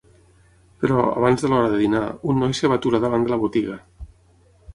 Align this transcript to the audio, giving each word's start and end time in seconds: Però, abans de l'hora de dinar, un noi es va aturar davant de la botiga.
Però, 0.85 1.03
abans 1.23 1.45
de 1.45 1.51
l'hora 1.51 1.69
de 1.73 1.81
dinar, 1.81 2.01
un 2.33 2.41
noi 2.45 2.57
es 2.57 2.63
va 2.67 2.79
aturar 2.83 3.03
davant 3.05 3.29
de 3.29 3.35
la 3.35 3.41
botiga. 3.45 3.79